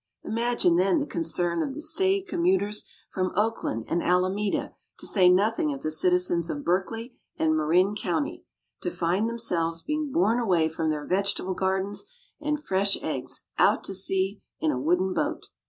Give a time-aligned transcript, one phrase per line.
[0.23, 5.71] Imagine then the concern of the staid commuters from Oakland and Alameda to say nothing
[5.71, 8.43] of the citizens of Berkeley and Marin County,
[8.81, 12.05] to find themselves being borne away from their vegetable gardens
[12.41, 15.49] and fresh eggs out to sea in a wooden boat.